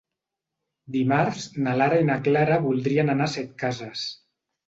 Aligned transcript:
Dimarts 0.95 1.43
na 1.65 1.75
Lara 1.81 1.99
i 2.03 2.07
na 2.09 2.17
Clara 2.29 2.57
voldrien 2.65 3.13
anar 3.15 3.27
a 3.31 3.35
Setcases. 3.35 4.09